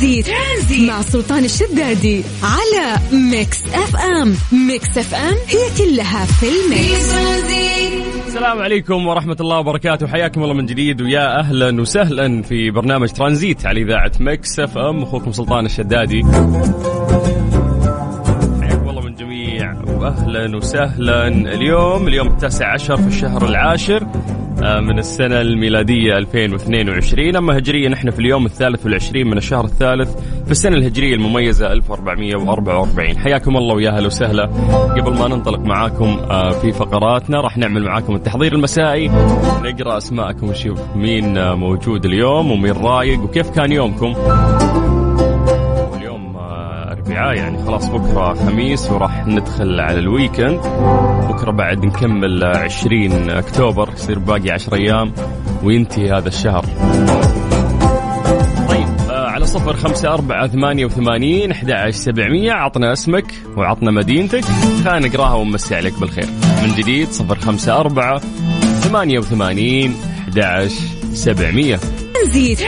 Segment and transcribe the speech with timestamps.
[0.00, 0.88] ترانزيت, ترانزيت.
[0.90, 4.34] مع سلطان الشدادي على Mix FM.
[4.68, 7.14] Mix FM هي كلها في ال mix.
[8.26, 10.06] السلام عليكم ورحمة الله وبركاته.
[10.06, 15.02] حياكم الله من جديد ويا أهلا وسهلا في برنامج ترانزيت على إذاعة Mix FM.
[15.02, 16.24] أخوكم سلطان الشدادي.
[18.62, 21.28] حياكم الله من جميع وأهلا وسهلا.
[21.28, 24.06] اليوم اليوم التاسع عشر في الشهر العاشر.
[24.60, 30.50] من السنة الميلادية 2022 أما هجريا نحن في اليوم الثالث والعشرين من الشهر الثالث في
[30.50, 34.46] السنة الهجرية المميزة 1444 حياكم الله ويا أهلا وسهلا.
[34.96, 39.08] قبل ما ننطلق معاكم آه، في فقراتنا راح نعمل معاكم التحضير المسائي.
[39.62, 44.14] نقرأ أسماءكم ونشوف مين آه، موجود اليوم ومين رايق وكيف كان يومكم.
[47.12, 50.60] يعني خلاص بكرة خميس وراح ندخل على الويكند.
[51.28, 55.12] بكرة بعد نكمل 20 أكتوبر يصير باقي 10 أيام
[55.62, 56.64] وينتهي هذا الشهر.
[58.68, 62.52] طيب آه على صفر خمسة أربعة ثمانية وثمانين أحد سبعمية.
[62.52, 64.44] عطنا اسمك وعطنا مدينتك
[64.84, 66.26] خلينا نقراها ونمسي عليك بالخير.
[66.62, 68.18] من جديد صفر خمسة أربعة
[68.80, 69.94] ثمانية وثمانين
[70.28, 70.68] أحد
[71.12, 71.78] سبعمية.
[72.20, 72.60] ترانزيت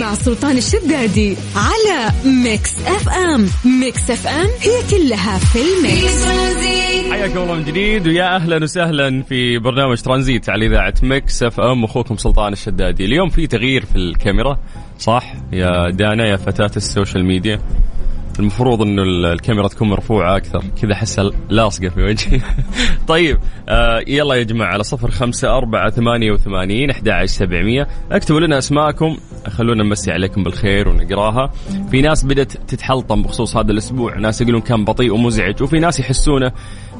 [0.00, 3.48] مع سلطان الشدادي على Mix FM.
[3.80, 6.24] Mix FM هي كلها في ال mix.
[7.10, 11.84] حياكم الله من جديد ويا أهلا وسهلا في برنامج ترانزيت على إذاعة Mix FM.
[11.84, 13.04] أخوكم سلطان الشدادي.
[13.04, 14.58] اليوم في تغيير في الكاميرا
[14.98, 17.60] صح؟ يا دانا يا فتاة السوشيال ميديا.
[18.40, 19.02] المفروض إنه
[19.32, 20.64] الكاميرا تكون مرفوعة أكثر.
[20.82, 22.40] كذا احسها لاصقه في وجهي.
[23.08, 23.38] طيب
[23.68, 27.88] آه يلا يا جماعة على صفر خمسة أربعة ثمانية وثمانين أحد عشر سبعمية.
[28.12, 29.16] اكتبوا لنا أسماءكم.
[29.48, 31.52] خلونا نمسي عليكم بالخير ونقراها.
[31.90, 34.18] في ناس بدأت تتحلطم بخصوص هذا الأسبوع.
[34.18, 36.52] ناس يقولون كان بطيء ومزعج وفي ناس يحسونه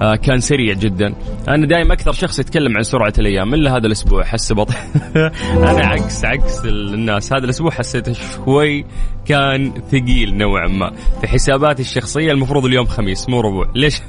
[0.03, 1.15] آه كان سريع جدا.
[1.49, 4.23] أنا دائما أكثر شخص يتكلم عن سرعة الأيام إلا هذا الأسبوع.
[4.23, 4.77] أحس بطيء
[5.71, 7.33] أنا عكس عكس الناس.
[7.33, 8.85] هذا الأسبوع حسيته شوي
[9.27, 10.93] كان ثقيل نوعا ما.
[11.21, 13.71] في حساباتي الشخصية المفروض اليوم خميس مو ربوع.
[13.81, 14.01] ليش؟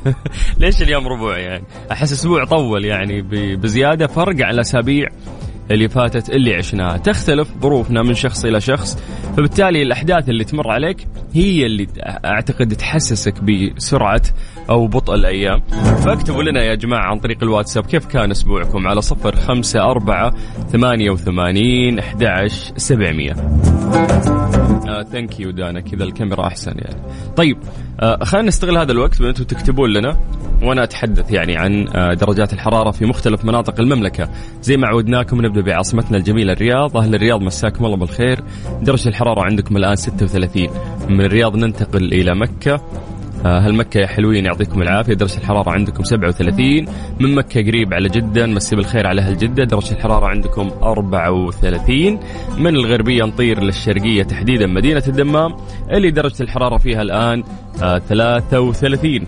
[0.58, 3.22] ليش اليوم ربوع يعني؟ أحس أسبوع طول يعني
[3.56, 5.10] بزيادة فرق على الاسابيع
[5.72, 9.04] اللي فاتت اللي عشناها تختلف ظروفنا من شخص إلى شخص
[9.38, 11.88] فبالتالي الأحداث اللي تمر عليك هي اللي
[12.26, 14.22] أعتقد تحسسك بسرعة
[14.70, 15.62] أو بطء الأيام.
[16.06, 20.34] فاكتبوا لنا يا جماعة عن طريق الواتساب كيف كان أسبوعكم؟ على صفر خمسة أربعة
[20.72, 23.34] ثمانية وثمانين أحد سبعمية.
[25.12, 27.02] ثانك يو دانا كذا الكاميرا أحسن يعني.
[27.36, 27.58] طيب
[28.00, 30.18] آه خلينا نستغل هذا الوقت وأنتم تكتبون لنا
[30.64, 34.30] وأنا أتحدث يعني عن آه درجات الحرارة في مختلف مناطق المملكة.
[34.62, 36.98] زي ما عودناكم نبدأ بعاصمتنا الجميلة الرياض.
[36.98, 38.44] أهل الرياض مساكم الله بالخير.
[38.82, 40.70] درجة الحرارة عندكم الآن 36
[41.10, 42.82] من الرياض ننتقل إلى مكة.
[43.46, 45.14] آه، هل مكة يا حلوين يعطيكم العافية.
[45.14, 46.86] درجة الحرارة عندكم 37
[47.20, 49.64] من مكة قريب على جدة مسي بالخير على أهل جدة.
[49.64, 52.20] درجة الحرارة عندكم 34
[52.58, 55.56] من الغربية نطير للشرقية تحديدا مدينة الدمام.
[55.92, 57.44] اللي درجة الحرارة فيها الآن
[58.08, 59.28] 33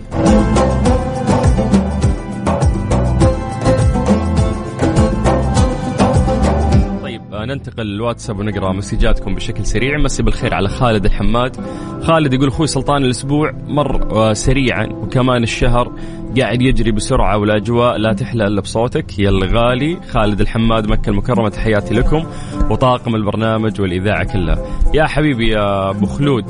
[7.54, 9.98] ننتقل للواتساب ونقرأ مسجاتكم بشكل سريع.
[9.98, 11.56] مسي بالخير على خالد الحماد.
[12.02, 15.92] خالد يقول أخوي سلطان الأسبوع مر آه، سريعا وكمان الشهر
[16.38, 19.18] قاعد يجري بسرعة والأجواء لا تحلى الا بصوتك.
[19.18, 22.24] يا الغالي خالد الحماد مكة المكرمة تحياتي لكم.
[22.70, 24.58] وطاقم البرنامج والإذاعة كلها.
[24.94, 26.44] يا حبيبي يا أبو خلود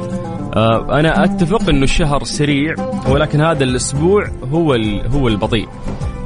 [0.57, 2.75] آه، أنا أتفق إنه الشهر سريع
[3.09, 4.79] ولكن هذا الأسبوع هو
[5.13, 5.69] هو البطيء.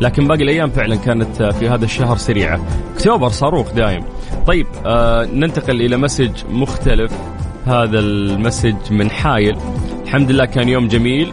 [0.00, 2.60] لكن باقي الأيام فعلا كانت في هذا الشهر سريعة.
[2.94, 4.04] أكتوبر صاروخ دايم.
[4.48, 7.12] طيب آه ننتقل إلى message مختلف.
[7.66, 9.56] هذا ال message من حايل.
[10.04, 11.32] الحمد لله كان يوم جميل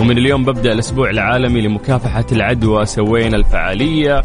[0.00, 2.86] ومن اليوم ببدأ الأسبوع العالمي لمكافحة العدوى.
[2.86, 4.22] سوينا الفعالية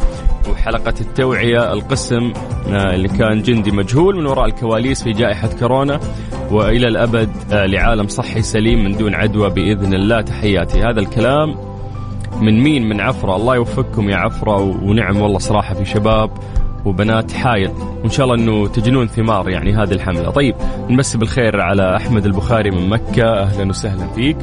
[0.50, 2.34] وحلقة التوعية القسم
[2.70, 6.00] آه، اللي كان جندي مجهول من وراء الكواليس في جائحة كورونا.
[6.52, 10.22] وإلى الأبد آه، لعالم صحي سليم من دون عدوى بإذن الله.
[10.22, 10.82] تحياتي.
[10.82, 11.56] هذا الكلام
[12.42, 13.36] من مين؟ من عفرة.
[13.36, 16.32] الله يوفقكم يا عفرة ونعم والله صراحة في شباب.
[16.86, 17.72] وبنات حايل.
[18.02, 20.30] وإن شاء الله إنه تجنون ثمار يعني هذه الحملة.
[20.30, 20.56] طيب
[20.90, 23.42] نمسي بالخير على أحمد البخاري من مكة.
[23.42, 24.38] أهلا وسهلا فيك.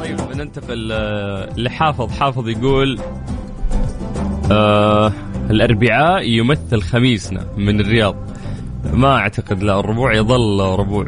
[0.00, 2.10] طيب ننتقل آه، لحافظ.
[2.10, 2.98] حافظ يقول
[4.52, 5.12] آه
[5.50, 8.16] الأربعاء يمثل خميسنا من الرياض.
[8.92, 11.06] ما أعتقد لا الربوع يظل ربوع.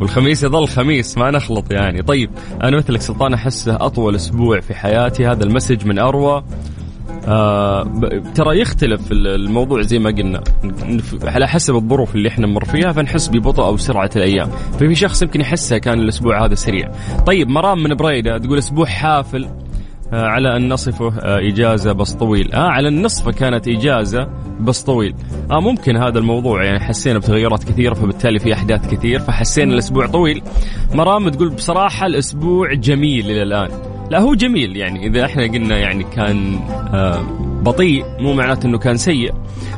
[0.00, 2.02] والخميس يظل خميس ما نخلط يعني.
[2.02, 2.30] طيب
[2.62, 5.26] أنا مثلك سلطان أحسه أطول أسبوع في حياتي.
[5.26, 6.44] هذا المسج من أروى.
[7.28, 7.82] آه
[8.34, 10.42] ترى يختلف الموضوع زي ما قلنا.
[11.24, 14.50] على حسب الظروف اللي إحنا نمر فيها فنحس ببطء أو سرعة الأيام.
[14.50, 16.90] ففي شخص يمكن يحسه كان الأسبوع هذا سريع.
[17.26, 19.48] طيب مرام من بريدة تقول أسبوع حافل.
[20.12, 22.52] على أن نصفه آه، إجازة بس طويل.
[22.52, 24.28] آه على النصف كانت إجازة
[24.60, 25.14] بس طويل.
[25.50, 30.42] آه ممكن هذا الموضوع يعني حسينا بتغيرات كثيرة فبالتالي في أحداث كثير فحسينا الأسبوع طويل.
[30.94, 33.68] مرام تقول بصراحة الأسبوع جميل إلى الآن.
[34.10, 36.60] لا هو جميل يعني إذا إحنا قلنا يعني كان
[36.94, 37.24] آه
[37.66, 39.34] بطيء مو معناته أنه كان سيء.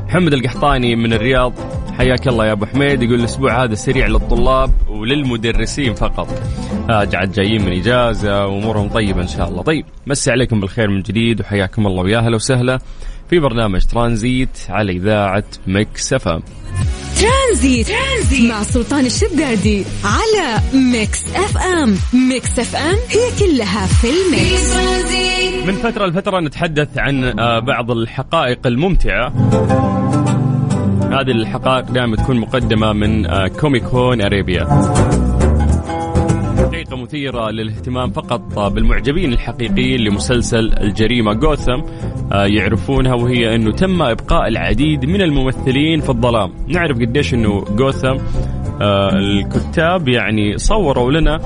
[0.06, 1.52] محمد القحطاني من الرياض
[1.99, 6.43] حياك الله يا أبو حميد يقول الأسبوع هذا سريع للطلاب وللمدرسين فقط.
[6.90, 9.62] آه جايين من إجازة وأمورهم طيبة إن شاء الله.
[9.62, 12.02] طيب مسي عليكم بالخير من جديد وحياكم الله.
[12.02, 12.79] ويا أهلا وسهلا
[13.31, 16.42] في برنامج ترانزيت على إذاعة Mix FM.
[17.20, 17.86] Tranzit.
[17.88, 24.76] Tranzit مع سلطان الشدادي على Mix FM Mix FM هي كلها في ال mix.
[25.66, 29.28] من فترة لفترة نتحدث عن آه، بعض الحقائق الممتعة.
[31.12, 34.69] هذه الحقائق دائما تكون مقدمة من آه، Comic Con Arabia.
[36.88, 41.82] حقيقة مثيرة للاهتمام فقط بالمعجبين الحقيقيين لمسلسل الجريمة جوثم
[42.32, 46.52] آه، يعرفونها وهي أنه تم إبقاء العديد من الممثلين في الظلام.
[46.69, 48.17] نعرف قديش أنه جوثم
[48.81, 51.40] آه، الكتاب يعني صوروا لنا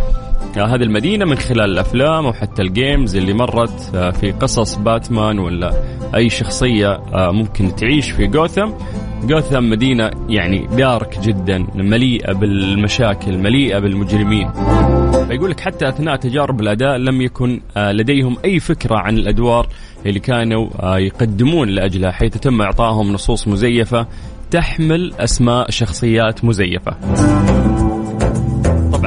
[0.57, 3.81] هذه المدينة من خلال الأفلام أو حتى الجيمز اللي مرت
[4.21, 5.73] في قصص باتمان ولا
[6.15, 8.73] أي شخصية ممكن تعيش في جوثم.
[9.27, 14.51] جوثام مدينة يعني دارك جدا مليئة بالمشاكل مليئة بالمجرمين.
[15.29, 19.69] فيقول لك حتى أثناء تجارب الأداء لم يكن آه، لديهم أي فكرة عن الأدوار
[20.07, 24.07] اللي كانوا آه، يقدمون لأجلها حيث تم إعطائهم نصوص مزيفة
[24.51, 26.97] تحمل أسماء شخصيات مزيفة.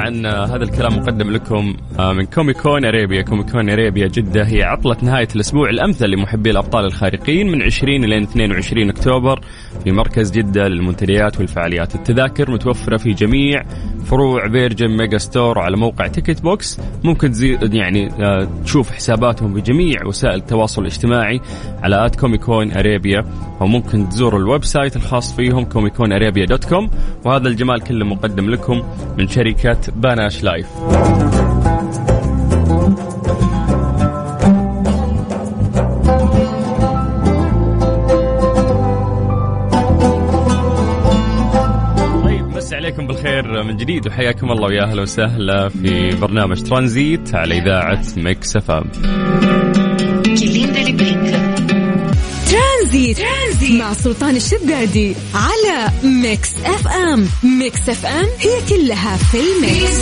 [0.06, 3.22] طبعا آه، هذا الكلام مقدم لكم آه، من Comic Con Arabia.
[3.22, 8.24] Comic Con Arabia جدة هي عطلة نهاية الأسبوع الأمثل لمحبي الأبطال الخارقين من 20 إلى
[8.24, 9.42] 22 أكتوبر
[9.84, 13.64] في مركز جدة للمنتديات والفعاليات التذاكر متوفرة في جميع
[14.06, 16.80] فروع Virgin Megastore على موقع Ticketbox.
[17.04, 21.42] ممكن تزيد يعني آه، تشوف حساباتهم بجميع وسائل التواصل الاجتماعي
[21.84, 23.26] على at Comic Con Arabia.
[23.62, 26.90] أو ممكن تزوروا ال website الخاص فيهم Comic Con Arabia dot com.
[27.26, 28.84] وهذا الجمال كله مقدم لكم
[29.18, 30.68] من شركة Panache Live.
[43.66, 48.84] من جديد وحياكم الله ويا أهلا وسهلا في برنامج ترانزيت على إذاعة Mix FM.
[52.52, 53.18] Tranzit.
[53.18, 57.28] Tranzit مع سلطان الشدادي على Mix FM.
[57.60, 60.02] Mix FM هي كلها في ال mix.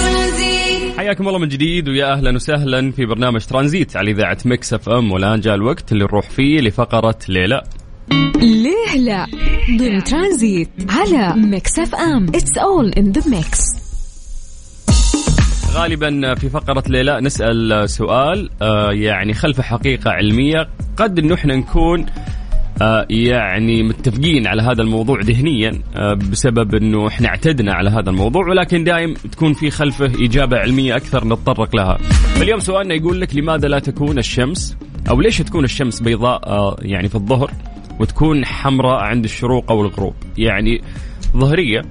[0.98, 5.12] حياكم الله من جديد ويا أهلا وسهلا في برنامج ترانزيت على إذاعة Mix FM.
[5.12, 7.62] والآن جاء الوقت اللي نروح فيه لفقرة ليه لا.
[8.42, 9.28] ليه لا؟
[9.78, 12.28] ضمن ترانزيت على Mix FM.
[12.28, 13.84] It's all in the mix
[15.74, 21.56] غالبا في فقرة ليه لا نسأل سؤال آه، يعني خلف حقيقة علمية قد انه إحنا
[21.56, 22.06] نكون
[22.82, 28.48] آه، يعني متفقين على هذا الموضوع ذهنيا آه، بسبب إنه إحنا اعتدنا على هذا الموضوع
[28.48, 31.98] ولكن دائم تكون في خلفه إجابة علمية أكثر نتطرق لها.
[32.36, 34.78] فاليوم سؤالنا يقول لك لماذا لا تكون الشمس؟
[35.10, 37.52] أو ليش تكون الشمس بيضاء يعني في الظهر؟
[38.00, 40.82] وتكون حمراء عند الشروق أو الغروب؟ يعني
[41.38, 41.82] ظهرية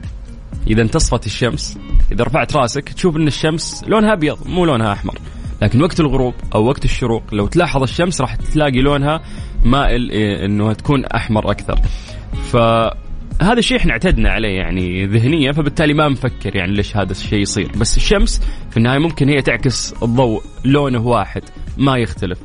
[0.67, 1.79] إذا انتصفت الشمس
[2.13, 5.19] إذا رفعت رأسك تشوف إن الشمس لونها أبيض مو لونها أحمر.
[5.63, 9.21] لكن وقت الغروب أو وقت الشروق لو تلاحظ الشمس راح تلاقي لونها
[9.65, 11.79] مائل إيه، إنه تكون أحمر أكثر
[12.53, 17.71] فهذا الشيء إحنا اعتدنا عليه يعني ذهنيا فبالتالي ما نفكر يعني ليش هذا الشيء يصير
[17.77, 21.43] بس الشمس في النهاية ممكن هي تعكس الضوء لونه واحد
[21.79, 22.39] ما يختلف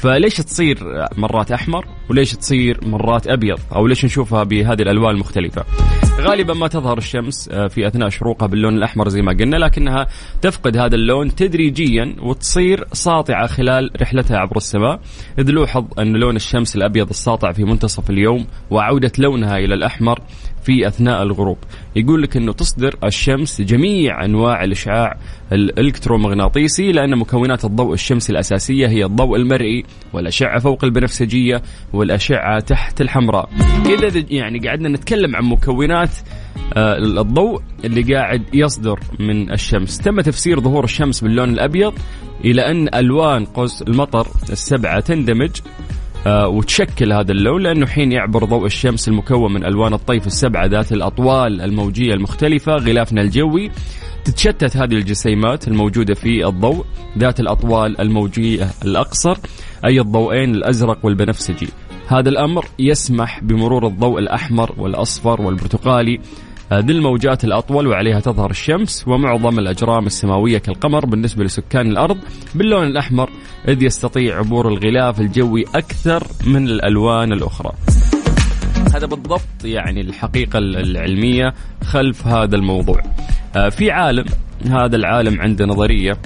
[0.00, 0.78] فليش تصير
[1.16, 5.64] مرات أحمر وليش تصير مرات أبيض؟ أو ليش نشوفها بهذه الألوان المختلفة؟
[6.20, 10.06] غالبا ما تظهر الشمس آه، في أثناء شروقها باللون الأحمر زي ما قلنا لكنها
[10.42, 15.00] تفقد هذا اللون تدريجيا وتصير ساطعة خلال رحلتها عبر السماء.
[15.38, 20.18] إذ لوحظ أن لون الشمس الأبيض الساطع في منتصف اليوم وعودة لونها إلى الأحمر
[20.62, 21.58] في أثناء الغروب.
[21.96, 25.16] يقول لك إنه تصدر الشمس جميع أنواع الأشعاع
[25.52, 31.62] الإلكترومغناطيسي لأن مكونات الضوء الشمسي الأساسية هي الضوء المرئي والأشعة فوق البنفسجية
[31.92, 33.48] والأشعة تحت الحمراء.
[33.86, 36.10] كذا يعني قعدنا نتكلم عن مكونات
[36.76, 39.98] آه، الضوء اللي قاعد يصدر من الشمس.
[39.98, 41.94] تم تفسير ظهور الشمس باللون الأبيض
[42.44, 45.50] إلى أن ألوان قوس المطر السبعة تندمج
[46.26, 51.60] وتشكل هذا اللون لأنه حين يعبر ضوء الشمس المكون من ألوان الطيف السبعة ذات الأطوال
[51.60, 53.70] الموجية المختلفة غلافنا الجوي
[54.24, 56.84] تتشتت هذه الجسيمات الموجودة في الضوء
[57.18, 59.36] ذات الأطوال الموجية الأقصر
[59.84, 61.68] أي الضوئين الأزرق والبنفسجي.
[62.08, 66.20] هذا الأمر يسمح بمرور الضوء الأحمر والأصفر والبرتقالي
[66.72, 72.18] ذي الموجات الأطول وعليها تظهر الشمس ومعظم الأجرام السماوية كالقمر بالنسبة لسكان الأرض.
[72.54, 73.30] باللون الأحمر
[73.68, 77.72] إذ يستطيع عبور الغلاف الجوي أكثر من الألوان الأخرى.
[78.94, 83.02] هذا بالضبط يعني الحقيقة العلمية خلف هذا الموضوع.
[83.56, 84.24] آه، في عالم
[84.70, 86.18] هذا العالم عنده نظرية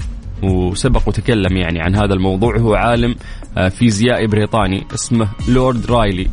[0.43, 2.59] وسبق وتكلم يعني عن هذا الموضوع.
[2.59, 3.15] هو عالم
[3.59, 6.25] آه، فيزيائي بريطاني اسمه لورد رايلي.
[6.25, 6.29] آه،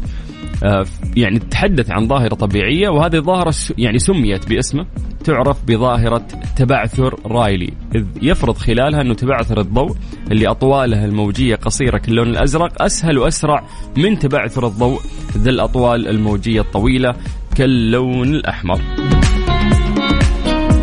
[1.17, 4.85] يعني تحدث عن ظاهرة طبيعية وهذه الظاهرة يعني سميت باسمه
[5.23, 9.95] تعرف بظاهرة تبعثر رايلي إذ يفرض خلالها أنه تبعثر الضوء
[10.31, 13.63] اللي أطواله الموجية قصيرة كاللون الأزرق أسهل وأسرع
[13.97, 14.99] من تبعثر الضوء
[15.37, 17.15] ذي الأطوال الموجية الطويلة
[17.55, 18.81] كاللون الأحمر.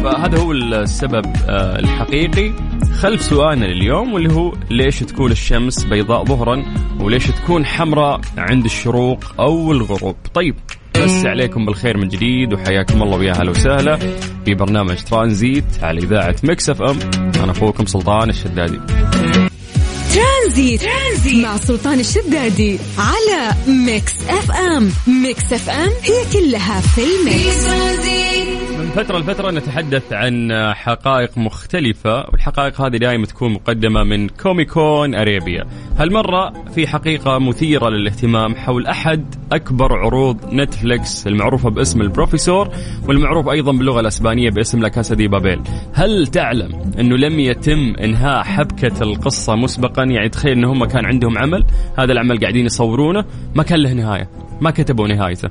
[0.05, 2.53] فهذا هو السبب آه، الحقيقي.
[2.97, 6.65] خلف سؤالنا لليوم واللي هو ليش تكون الشمس بيضاء ظهرا
[7.01, 10.55] وليش تكون حمراء عند الشروق أو الغروب؟ طيب
[10.95, 13.99] مسي عليكم بالخير من جديد وحياكم الله ويا هلا وسهلا
[14.45, 16.99] في برنامج ترانزيت على إذاعة Mix FM.
[17.43, 18.81] أنا أخوكم سلطان الشدادي.
[20.15, 20.83] Tranzit.
[20.83, 23.55] Tranzit مع سلطان الشدادي على
[23.87, 24.91] Mix FM.
[25.23, 27.67] Mix FM هي كلها في ال mix.
[28.89, 35.15] من فترة لفترة نتحدث عن حقائق مختلفة والحقائق هذه دائما تكون مقدمة من Comic Con
[35.15, 35.65] Arabia.
[35.99, 42.69] هالمرة في حقيقة مثيرة للاهتمام حول أحد أكبر عروض Netflix المعروفة باسم البروفيسور
[43.09, 45.61] والمعروف أيضا باللغة الأسبانية باسم La Casa de Papel.
[45.95, 51.39] هل تعلم أنه لم يتم إنهاء حبكة القصة مسبقا؟ يعني تخيل أنه هم كان عندهم
[51.39, 51.65] عمل
[51.99, 54.48] هذا العمل قاعدين يصورونه ما كان له نهاية.
[54.61, 55.49] ما كتبوا نهايته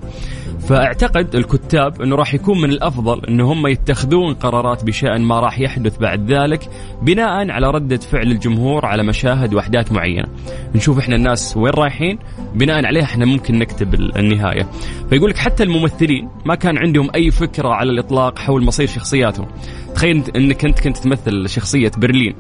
[0.68, 5.98] فأعتقد الكتاب إنه راح يكون من الأفضل انه هم يتخذون قرارات بشأن ما راح يحدث
[5.98, 6.70] بعد ذلك
[7.02, 10.28] بناء على ردة فعل الجمهور على مشاهد وأحداث معينة.
[10.76, 12.20] نشوف إحنا الناس وين رايحين
[12.56, 14.68] بناء عليها إحنا ممكن نكتب النهاية.
[15.10, 19.48] فيقول لك حتى الممثلين ما كان عندهم أي فكرة على الإطلاق حول مصير شخصياتهم.
[19.96, 22.36] تخيل إنك أنت كنت تمثل شخصية برلين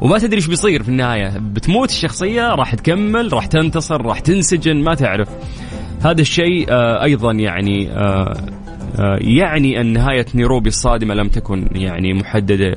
[0.00, 4.94] وما تدري إيش بيصير في النهاية بتموت الشخصية راح تكمل راح تنتصر راح تنسجن ما
[4.94, 5.28] تعرف
[6.02, 8.36] هذا الشيء آه، أيضا يعني آه،
[8.98, 12.74] آه، يعني أن نهاية نيروبي الصادمة لم تكن يعني محددة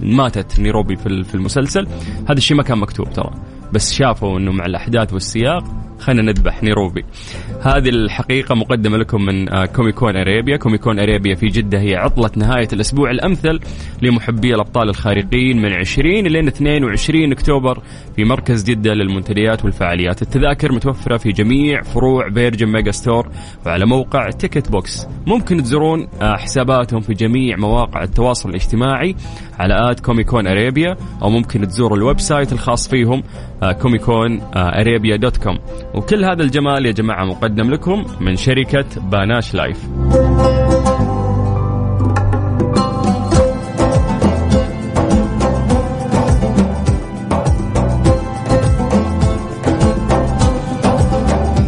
[0.00, 1.86] ماتت نيروبي في المسلسل.
[2.28, 3.30] هذا الشيء ما كان مكتوب ترى
[3.72, 7.04] بس شافوا إنه مع الأحداث والسياق خلينا نذبح نيروبي
[7.62, 10.56] هذه الحقيقة مقدمة لكم من آه، Comic Con Arabia.
[10.56, 13.60] Comic Con Arabia في جدة هي عطلة نهاية الأسبوع الأمثل
[14.02, 17.82] لمحبي الأبطال الخارقين من 20 إلى 22 أكتوبر
[18.16, 20.22] في مركز جدة للمنتديات والفعاليات.
[20.22, 23.28] التذاكر متوفرة في جميع فروع Virgin Megastore
[23.66, 25.06] وعلى موقع Ticketbox.
[25.26, 29.16] ممكن تزورون آه، حساباتهم في جميع مواقع التواصل الاجتماعي
[29.58, 33.22] على at Comic Con Arabia أو ممكن تزوروا ال website الخاص فيهم
[33.72, 35.58] Comic Con Arabia dot com.
[35.94, 39.86] وكل هذا الجمال يا جماعة مقدم لكم من شركة Panache Live.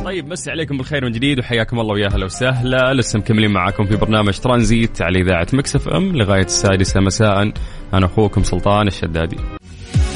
[0.05, 2.95] طيب مسي عليكم بالخير من جديد وحياكم الله ويا أهلا وسهلا.
[2.95, 7.53] لسه مكملين معاكم في برنامج ترانزيت على إذاعة Mix FM لغاية السادسة مساء.
[7.95, 9.37] أنا أخوكم سلطان الشدادي.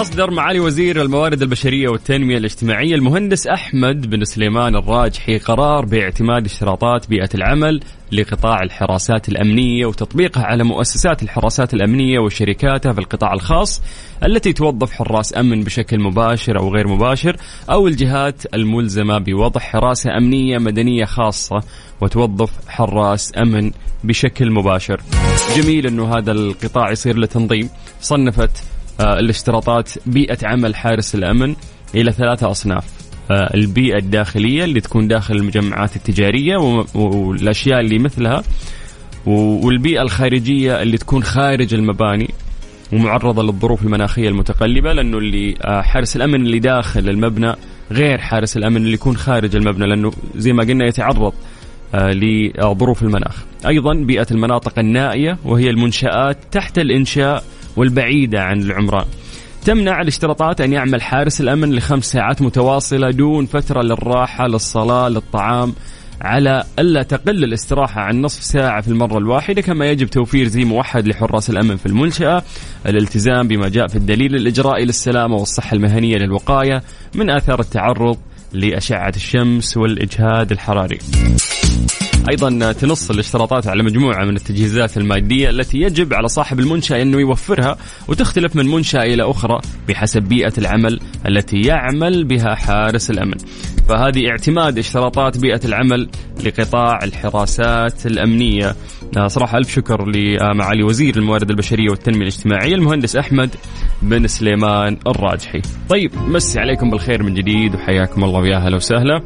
[0.00, 7.08] أصدر معالي وزير الموارد البشرية والتنمية الاجتماعية المهندس أحمد بن سليمان الراجحي قرار باعتماد اشتراطات
[7.08, 7.80] بيئة العمل
[8.12, 13.82] لقطاع الحراسات الأمنية وتطبيقها على مؤسسات الحراسات الأمنية وشركاتها في القطاع الخاص
[14.24, 17.36] التي توظف حراس أمن بشكل مباشر أو غير مباشر
[17.70, 21.62] أو الجهات الملزمة بوضع حراسة أمنية مدنية خاصة
[22.00, 23.72] وتوظف حراس أمن
[24.04, 25.00] بشكل مباشر.
[25.56, 27.68] جميل أنه هذا القطاع يصير له تنظيم.
[28.00, 28.64] صنفت
[29.00, 31.54] الاشتراطات بيئة عمل حارس الأمن
[31.94, 32.84] إلى ثلاثة أصناف.
[33.30, 36.56] آه، البيئة الداخلية اللي تكون داخل المجمعات التجارية
[36.94, 38.42] والأشياء اللي مثلها
[39.26, 42.30] والبيئة الخارجية اللي تكون خارج المباني
[42.92, 47.52] ومعرضة للظروف المناخية المتقلبة لأنه اللي آه، حارس الأمن اللي داخل المبنى
[47.92, 51.32] غير حارس الأمن اللي يكون خارج المبنى لأنه زي ما قلنا يتعرض
[51.94, 53.44] لظروف المناخ.
[53.66, 57.44] أيضا بيئة المناطق النائية وهي المنشآت تحت الإنشاء
[57.76, 59.06] والبعيدة عن العمران.
[59.64, 65.74] تمنع الاشتراطات أن يعمل حارس الأمن لخمس ساعات متواصلة دون فترة للراحة للصلاة للطعام
[66.20, 71.08] على ألا تقل الاستراحة عن نصف ساعة في المرة الواحدة كما يجب توفير زي موحد
[71.08, 72.42] لحراس الأمن في المنشأة.
[72.86, 76.82] الالتزام بما جاء في الدليل الإجرائي للسلامة والصحة المهنية للوقاية
[77.14, 78.18] من آثار التعرض
[78.52, 80.98] لأشعة الشمس والإجهاد الحراري.
[82.30, 87.76] أيضا تنص الاشتراطات على مجموعة من التجهيزات المادية التي يجب على صاحب المنشاه انه يوفرها
[88.08, 93.34] وتختلف من منشاه إلى أخرى بحسب بيئة العمل التي يعمل بها حارس الأمن.
[93.88, 96.08] فهذه اعتماد اشتراطات بيئة العمل
[96.44, 98.76] لقطاع الحراسات الأمنية.
[99.26, 103.50] صراحة ألف شكر لمعالي وزير الموارد البشرية والتنمية الاجتماعية المهندس أحمد
[104.02, 105.62] بن سليمان الراجحي.
[105.88, 109.22] طيب مسي عليكم بالخير من جديد وحياكم الله ويا أهلا وسهلا.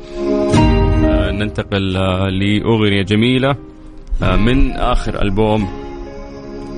[1.45, 3.57] ننتقل آه، لأغنية جميلة
[4.23, 5.69] آه، من آخر ألبوم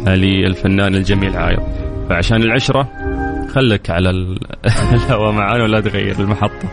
[0.09, 1.63] آه، للفنان الجميل عايض.
[2.09, 2.89] فعشان العشرة
[3.55, 4.11] خلك على
[4.95, 6.69] الهواء معانا ولا تغير المحطة.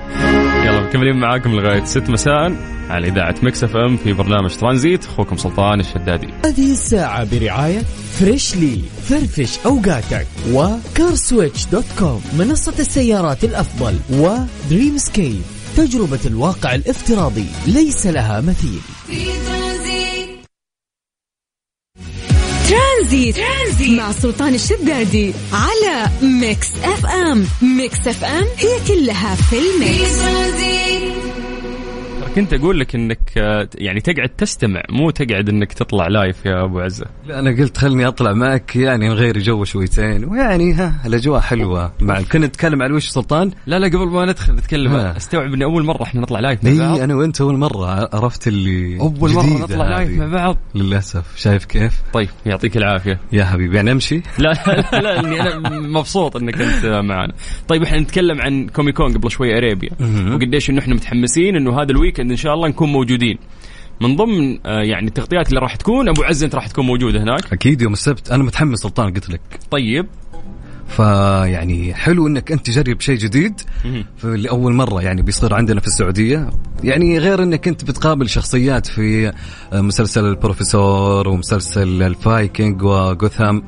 [0.65, 2.55] يلا مكملين معاكم لغاية ست مساء
[2.89, 5.05] على إذاعة مكسف أم في برنامج ترانزيت.
[5.05, 6.27] أخوكم سلطان الشدادي.
[6.45, 7.79] هذه الساعة برعاية
[8.19, 15.41] Freshly فرفش أوقاتك و CarSwitch dot com منصة السيارات الأفضل و Dreamscape.
[15.77, 18.79] تجربة الواقع الافتراضي ليس لها مثيل.
[22.69, 23.35] Tranzit.
[23.35, 23.99] Tranzit.
[23.99, 27.47] مع سلطان الشدادي على Mix FM.
[27.61, 30.21] Mix FM هي كلها في ال mix.
[32.35, 36.79] كنت أقول لك إنك آه، يعني تقعد تستمع مو تقعد إنك تطلع live يا أبو
[36.79, 37.05] عزة.
[37.25, 41.93] لا أنا قلت خلني أطلع معك يعني نغير جو شويتين ويعني ها الأجواء حلوة.
[41.99, 44.95] مع كنا نتكلم عن وش سلطان؟ لا لا قبل ما ندخل نتكلم.
[44.95, 46.97] أستوعب إني أول مرة إحنا نطلع live مع بعض.
[46.97, 50.57] اي أنا وأنت أول مرة عرفت اللي أول مرة نطلع live مع بعض.
[50.75, 51.37] للأسف.
[51.37, 53.19] شايف كيف؟ طيب يعطيك العافية.
[53.31, 54.53] يا حبيبي يعني أمشي؟ لا
[54.93, 57.33] لا لا إني أنا مبسوط إنك أنت معنا.
[57.67, 59.89] طيب إحنا نتكلم عن Comic Con قبل شوي Arabia.
[60.33, 61.91] وقديش إنه إحنا متحمسين إنه هذا
[62.21, 63.37] ال weekend إن شاء الله نكون موجودين.
[64.01, 67.53] من ضمن آه، يعني التغطيات اللي راح تكون أبو عز أنت راح تكون موجود هناك.
[67.53, 68.31] أكيد يوم السبت.
[68.31, 69.41] أنا متحمس سلطان قلت لك.
[69.71, 70.07] طيب.
[70.91, 73.61] فيعني حلو إنك أنت تجرب شيء جديد.
[74.23, 76.49] لأول مرة يعني بيصير عندنا في السعودية.
[76.83, 79.31] يعني غير إنك أنت بتقابل شخصيات في
[79.73, 83.63] مسلسل البروفيسور ومسلسل ال Viking و Gotham.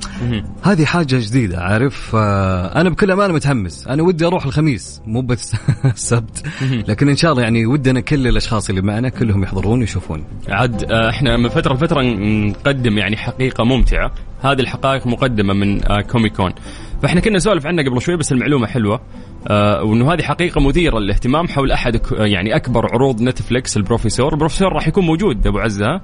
[0.63, 3.87] هذه حاجة جديدة عارف؟ أنا بكل امانه متحمس.
[3.87, 6.43] أنا ودي أروح الخميس مو بس السبت.
[6.87, 10.23] لكن إن شاء الله يعني ودنا كل الأشخاص اللي معنا كلهم يحضرون ويشوفون.
[10.49, 14.11] عاد آه، إحنا من فترة لفترة نقدم يعني حقيقة ممتعة.
[14.43, 16.55] هذه الحقائق مقدمة من Comic Con آه،
[17.01, 19.01] فإحنا كنا نسولف عنها قبل شوي بس المعلومة حلوة
[19.47, 24.87] آه وإنه هذه حقيقة مثيرة للاهتمام حول أحد يعني أكبر عروض Netflix البروفيسور، البروفيسور راح
[24.87, 26.01] يكون موجود أبو عزة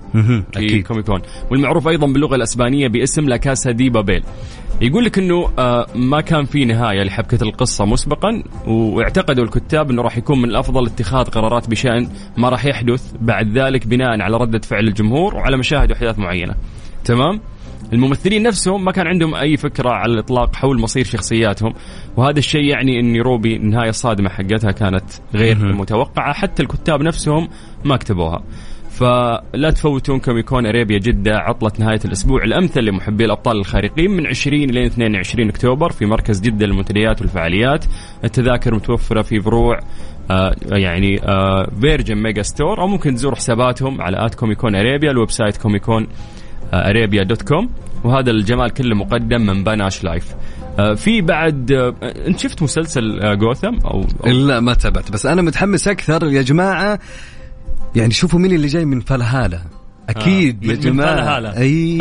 [0.54, 1.22] في كوميكون،
[1.52, 4.24] والمعروف أيضا باللغة الأسبانية باسم لا كاسا دي بابيل.
[4.82, 10.18] يقول لك إنه آه ما كان في نهاية لحبكة القصة مسبقا واعتقدوا الكتاب إنه راح
[10.18, 14.88] يكون من الأفضل اتخاذ قرارات بشأن ما راح يحدث بعد ذلك بناء على ردة فعل
[14.88, 16.56] الجمهور وعلى مشاهد وأحداث معينة.
[17.06, 17.40] تمام؟
[17.94, 21.74] الممثلين نفسهم ما كان عندهم أي فكرة على الإطلاق حول مصير شخصياتهم
[22.18, 27.48] وهذا الشيء يعني إن روبي النهايه الصادمه حقتها كانت غير متوقعة حتى الكتاب نفسهم
[27.86, 28.44] ما كتبوها.
[28.90, 34.64] فلا تفوتون Comic Con Arabia جدة عطلة نهاية الأسبوع الأمثل لمحبي الأبطال الخارقين من 20
[34.64, 37.86] إلى 22 أكتوبر في مركز جدة للمنتديات والفعاليات.
[38.24, 39.80] التذاكر متوفرة في فروع
[40.32, 45.32] آه يعني آه Virgin Megastore أو ممكن تزور حساباتهم على at Comic Con Arabia ال
[45.32, 46.08] website Comic Con
[46.74, 47.70] Arabia dot com
[48.04, 50.36] وهذا الجمال كله مقدم من بناش Live
[50.80, 51.94] آه، في بعد آه،
[52.28, 55.12] انت شفت مسلسل جوثم آه، أو لا ما تابعت.
[55.12, 57.00] بس أنا متحمس أكثر يا جماعة.
[57.96, 59.62] يعني شوفوا مين اللي جاي من فلهالة.
[60.10, 60.68] أكيد آه.
[60.72, 61.58] يا جماعة.
[61.58, 61.98] أي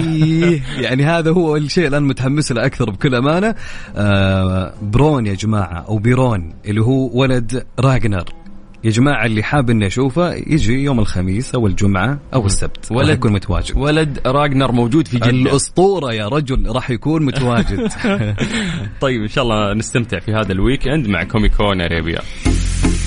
[0.78, 3.54] يعني هذا هو الشيء اللي أنا متحمس له أكثر بكل أمانة.
[3.96, 8.24] آه برون يا جماعة أو بيرون اللي هو ولد راجنر
[8.84, 12.92] يا جماعة اللي حاب اني اشوفه يجي يوم الخميس أو الجمعة أو السبت.
[12.92, 13.76] ولد يكون متواجد.
[13.76, 17.88] ولد راجنر موجود في جدة الأسطورة يا رجل راح يكون متواجد.
[19.00, 22.20] طيب إن شاء الله نستمتع في هذا ال weekend مع Comic Con Arabia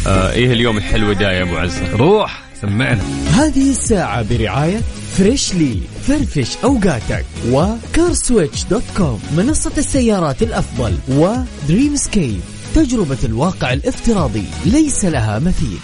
[0.08, 3.02] آه إيه اليوم الحلو ده يا أبو عزة؟ روح سمعنا.
[3.34, 4.82] هذه الساعة برعاية
[5.18, 7.26] Freshly فرفش أوقاتك.
[7.50, 10.94] و CarSwitch dot com منصة السيارات الأفضل.
[11.10, 12.42] و Dreamscape
[12.76, 15.80] تجربة الواقع الافتراضي ليس لها مثيل.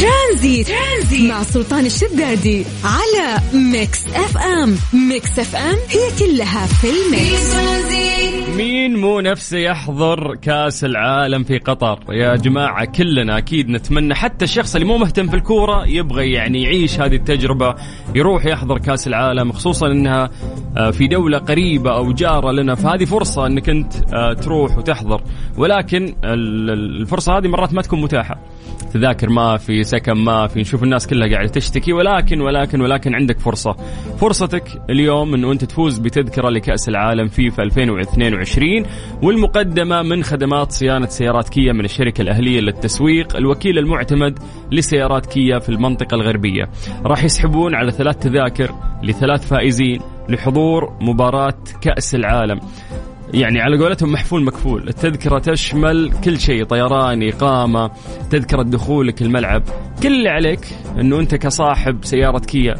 [0.00, 0.66] ترانزيت.
[0.68, 1.30] ترانزيت.
[1.30, 4.76] مع سلطان الشدادي على Mix FM.
[4.92, 8.41] Mix FM هي كلها في ال mix.
[8.56, 14.74] مين مو نفسه يحضر كاس العالم في قطر؟ يا جماعة كلنا أكيد نتمنى حتى الشخص
[14.74, 17.74] اللي مو مهتم في الكورة يبغى يعني يعيش هذه التجربة
[18.14, 20.30] يروح يحضر كاس العالم خصوصا أنها
[20.76, 25.22] آه، في دولة قريبة أو جارة لنا فهذه فرصة أنك أنت آه، تروح وتحضر.
[25.56, 28.38] ولكن الفرصة هذه مرات ما تكون متاحة.
[28.92, 33.38] تذاكر ما في سكن ما في نشوف الناس كلها قاعدة تشتكي ولكن ولكن ولكن عندك
[33.40, 33.72] فرصة.
[34.20, 38.84] فرصتك اليوم انه أنت تفوز بتذكرة لكأس العالم فيفا 2022
[39.22, 44.38] والمقدمة من خدمات صيانة سيارات كيا من الشركة الأهلية للتسويق الوكيل المعتمد
[44.72, 46.70] لسيارات كيا في المنطقة الغربية.
[47.04, 52.60] راح يسحبون على ثلاث تذاكر لثلاث فائزين لحضور مباراة كأس العالم.
[53.34, 54.88] يعني على قولتهم محفول مكفول.
[54.88, 57.90] التذكرة تشمل كل شيء طيران إقامة
[58.30, 59.62] تذكرة دخولك الملعب.
[60.02, 60.66] كل اللي عليك
[61.00, 62.74] أنه أنت كصاحب سيارة كيا.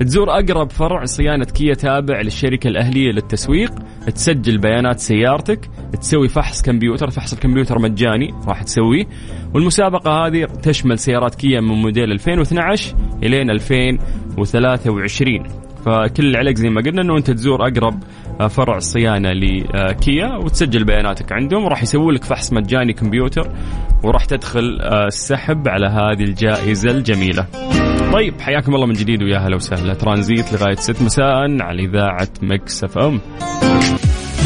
[0.00, 3.72] تزور أقرب فرع صيانة كيا تابع للشركة الأهلية للتسويق.
[4.14, 5.70] تسجل بيانات سيارتك.
[6.00, 7.10] تسوي فحص كمبيوتر.
[7.10, 9.06] فحص الكمبيوتر مجاني راح تسويه.
[9.54, 15.42] والمسابقة هذه تشمل سيارات كيا من موديل 2012 إلين 2023
[15.86, 18.02] فكل اللي عليك زي ما قلنا إنه أنت تزور أقرب
[18.48, 23.50] فرع صيانة لكيا وتسجل بياناتك عندهم وراح يسووا لك فحص مجاني كمبيوتر
[24.02, 27.46] وراح تدخل آه، السحب على هذه الجائزة الجميلة.
[28.12, 32.84] طيب حياكم الله من جديد ويا هلا وسهلا ترانزيت لغاية 6 مساء على إذاعة Mix
[32.84, 33.20] FM.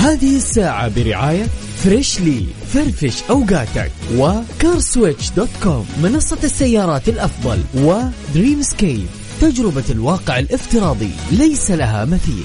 [0.05, 1.45] هذه الساعة برعاية
[1.85, 9.07] Freshly فرفش أوقاتك و CarSwitch dot com منصة السيارات الأفضل و Dreamscape
[9.41, 12.45] تجربة الواقع الافتراضي ليس لها مثيل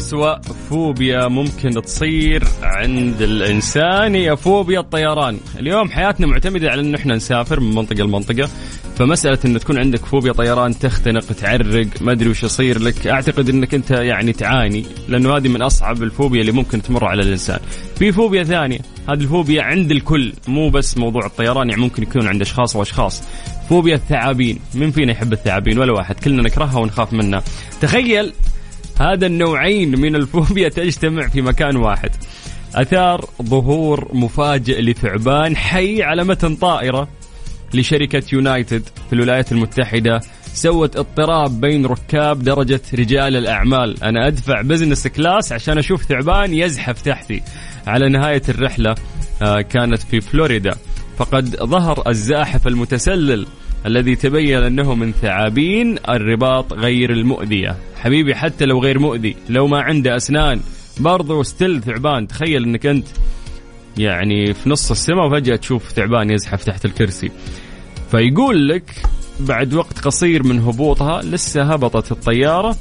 [0.00, 0.38] أسوأ
[0.70, 5.38] فوبيا ممكن تصير عند الإنسان هي فوبيا الطيران.
[5.58, 8.48] اليوم حياتنا معتمدة على أنه إحنا نسافر من منطقة لمنطقة
[8.96, 13.06] فمسألة أنه تكون عندك فوبيا طيران تختنق تعرق ما أدري وش يصير لك.
[13.06, 17.58] أعتقد أنك أنت يعني تعاني لأنه هذه من أصعب الفوبيا اللي ممكن تمر على الإنسان.
[17.98, 22.40] في فوبيا ثانية هذه الفوبيا عند الكل مو بس موضوع الطيران يعني ممكن يكون عند
[22.40, 23.22] أشخاص وأشخاص.
[23.68, 27.42] فوبيا الثعابين من فينا يحب الثعابين؟ ولا واحد كلنا نكرهها ونخاف منها.
[27.80, 28.32] تخيل
[29.00, 32.10] هذا النوعين من الفوبيا تجتمع في مكان واحد.
[32.74, 37.08] أثار ظهور مفاجئ لثعبان حي على متن طائرة
[37.74, 40.20] لشركة United في الولايات المتحدة.
[40.52, 44.02] سوت اضطراب بين ركاب درجة رجال الأعمال.
[44.02, 47.42] أنا أدفع business class عشان أشوف ثعبان يزحف تحتي.
[47.86, 48.94] على نهاية الرحلة
[49.42, 50.74] آه، كانت في فلوريدا.
[51.18, 53.46] فقد ظهر الزاحف المتسلل
[53.86, 57.76] الذي تبين أنه من ثعابين الرباط غير المؤذية.
[58.00, 60.60] حبيبي حتى لو غير مؤذي لو ما عنده أسنان
[61.00, 62.28] برضو ستيل ثعبان.
[62.28, 63.06] تخيل إنك أنت
[63.98, 67.30] يعني في نص السماء وفجأة تشوف ثعبان يزحف تحت الكرسي.
[68.10, 68.94] فيقول لك
[69.40, 72.76] بعد وقت قصير من هبوطها لسه هبطت الطيارة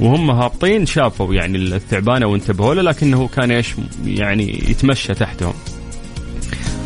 [0.00, 3.74] وهم هابطين شافوا يعني الثعبان وانتبهوا له لكنه كان إيش
[4.06, 5.54] يعني يتمشى تحتهم.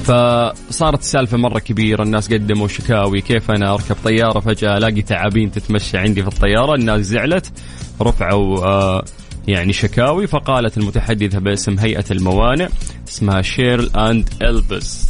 [0.04, 5.98] فصارت السالفة مرة كبيرة الناس قدموا شكاوي كيف أنا أركب طيارة فجأة ألاقي تعابين تتمشى
[5.98, 7.52] عندي في الطيارة الناس زعلت
[8.00, 9.04] رفعوا آه
[9.48, 12.68] يعني شكاوي فقالت المتحدثة باسم هيئة الموانئ
[13.08, 15.08] اسمها شيرل أند إلبس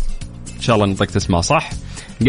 [0.57, 1.71] إن شاء الله نطقت اسمها صح.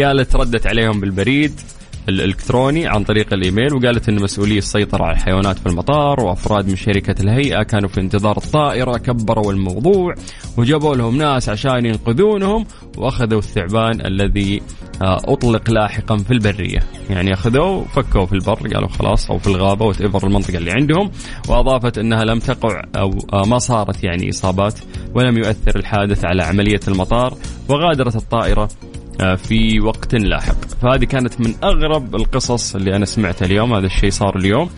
[0.02, 1.60] قالت ردت عليهم بالبريد
[2.08, 7.22] الإلكتروني عن طريق الإيميل وقالت إن مسؤولي السيطره على الحيوانات في المطار وأفراد من شركة
[7.22, 10.14] الهيئة كانوا في انتظار الطائرة كبروا الموضوع
[10.56, 12.66] وجابوا لهم ناس عشان ينقذونهم
[12.98, 14.62] وأخذوا الثعبان الذي
[15.02, 16.82] آه، أطلق لاحقا في البرية.
[17.10, 21.10] يعني أخذوه فكوا في البر قالوا خلاص أو في الغابة وتيفر المنطقة اللي عندهم.
[21.48, 24.74] وأضافت إنها لم تقع أو آه، ما صارت يعني إصابات
[25.14, 27.34] ولم يؤثر الحادث على عملية المطار
[27.68, 28.68] وغادرت الطائرة
[29.36, 30.64] في وقت لاحق.
[30.82, 33.74] فهذه كانت من أغرب القصص اللي أنا سمعتها اليوم.
[33.74, 34.70] هذا الشيء صار اليوم.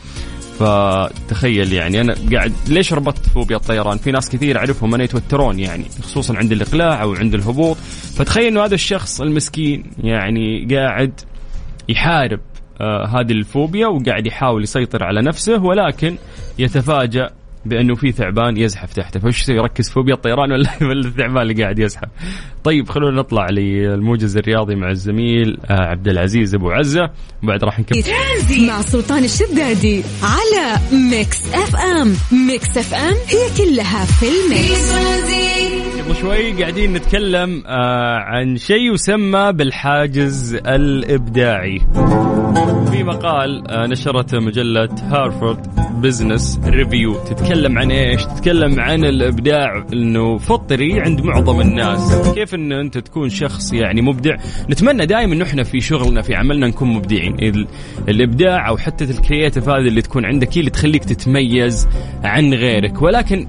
[0.59, 5.85] فتخيل يعني أنا قاعد ليش ربطت فوبيا الطيران؟ في ناس كثير اعرفهم أنا يتوترون يعني
[6.03, 7.77] خصوصا عند الإقلاع أو عند الهبوط،
[8.17, 11.21] فتخيل إنه هذا الشخص المسكين يعني قاعد
[11.89, 12.41] يحارب
[12.81, 16.17] آه هذه الفوبيا وقاعد يحاول يسيطر على نفسه ولكن
[16.59, 17.31] يتفاجأ
[17.69, 19.21] بأنه في ثعبان يزحف تحته.
[19.21, 22.09] فايش يركز فوبيا الطيران ولا ولا الثعبان اللي قاعد يزحف.
[22.65, 27.11] طيب خلونا نطلع للموجز الرياضي مع الزميل آه، عبد العزيز أبو عزة.
[27.43, 28.03] وبعد راح نكمل.
[28.69, 30.77] مع سلطان الشدادي على
[31.11, 32.15] Mix FM.
[32.47, 34.93] Mix FM هي كلها في ال mix.
[36.03, 41.81] قبل شوي قاعدين نتكلم آه عن شيء يسمى بالحاجز الإبداعي.
[42.91, 45.67] في مقال آه نشرته مجلة Harvard
[46.01, 47.15] Business Review.
[47.15, 52.33] تتكلم عن إيش؟ تتكلم عن الإبداع إنه فطري عند معظم الناس.
[52.35, 54.37] كيف إن أنت تكون شخص يعني مبدع؟
[54.71, 57.67] نتمنى دائما انه إحنا في شغلنا في عملنا نكون مبدعين.
[58.09, 61.89] الإبداع أو حتى الكرياتيف هذه اللي تكون عندك هي اللي تخليك تتميز
[62.25, 63.03] عن غيرك.
[63.03, 63.47] ولكن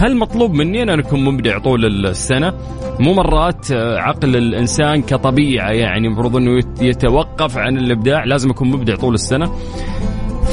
[0.00, 2.52] هل مطلوب مني أن أكون مبدع طول السنة؟
[3.00, 8.96] مو مرات آه، عقل الإنسان كطبيعة يعني المفروض أنه يتوقف عن الإبداع لازم أكون مبدع
[8.96, 9.52] طول السنة.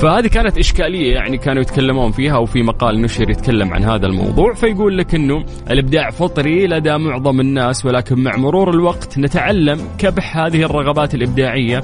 [0.01, 4.53] فهذه كانت إشكالية يعني كانوا يتكلمون فيها وفي مقال نشر يتكلم عن هذا الموضوع.
[4.53, 10.63] فيقول لك أنه الإبداع فطري لدى معظم الناس ولكن مع مرور الوقت نتعلم كبح هذه
[10.63, 11.81] الرغبات الإبداعية.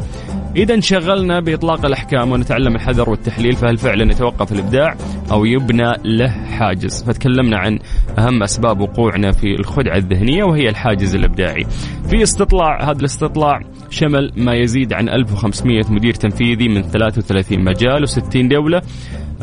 [0.55, 4.95] إذا انشغلنا بإطلاق الأحكام ونتعلم الحذر والتحليل فهل فعلا يتوقف الإبداع
[5.31, 7.79] أو يبنى له حاجز؟ فتكلمنا عن
[8.17, 11.65] أهم أسباب وقوعنا في الخدعة الذهنية وهي الحاجز الإبداعي.
[12.09, 18.35] في استطلاع هذا الاستطلاع شمل ما يزيد عن 1500 مدير تنفيذي من 33 مجال و60
[18.35, 18.81] دولة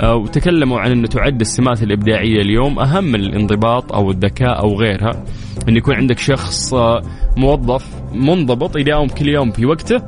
[0.01, 5.25] آه، وتكلموا عن أنه تعد السمات الإبداعية اليوم أهم من الانضباط أو الذكاء أو غيرها.
[5.69, 7.03] أن يكون عندك شخص آه،
[7.37, 10.03] موظف منضبط يداوم كل يوم في وقته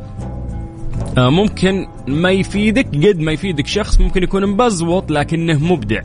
[1.18, 6.00] ممكن ما يفيدك قد ما يفيدك شخص ممكن يكون مبزوط لكنه مبدع.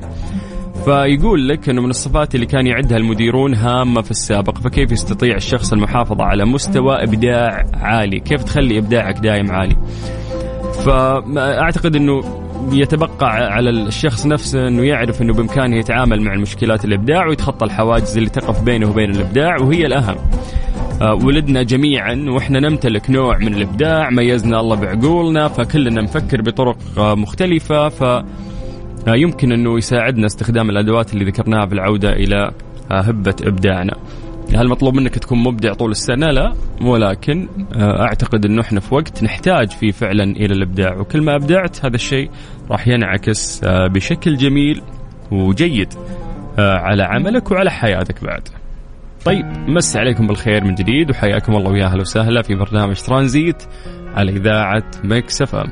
[0.86, 5.74] فيقول لك إنه من الصفات اللي كان يعدها المديرون هامة في السابق فكيف يستطيع الشخص
[5.74, 9.78] المحافظه على مستوى إبداع عالي؟ كيف تخلي إبداعك دايم عالي؟
[10.86, 12.24] فأعتقد إنه
[12.72, 18.30] يتبقى على الشخص نفسه إنه يعرف إنه بإمكانه يتعامل مع المشكلات الإبداع ويتخطى الحواجز اللي
[18.30, 20.16] تقف بينه وبين الإبداع وهي الأهم.
[20.16, 20.67] آه،
[21.02, 27.90] ولدنا جميعا وإحنا نمتلك نوع من الإبداع ميزنا الله بعقولنا فكلنا نفكر بطرق آه، مختلفة
[27.90, 32.52] ف آه، يمكن أنه يساعدنا استخدام الأدوات اللي ذكرناها في العودة إلى
[32.92, 33.94] هبة إبداعنا.
[34.56, 39.72] هل مطلوب منك تكون مبدع طول السنة؟ لا ولكن أعتقد أنه إحنا في وقت نحتاج
[39.72, 42.30] فيه فعلا إلى الإبداع وكل ما أبدعت هذا الشيء
[42.72, 44.82] راح ينعكس بشكل جميل
[45.32, 45.94] وجيد
[46.58, 48.50] على عملك وعلى حياتك بعد.
[49.28, 53.64] طيب مس عليكم بالخير من جديد وحياكم الله ويا أهلا وسهلا في برنامج ترانزيت
[54.16, 55.72] على إذاعة Mix FM.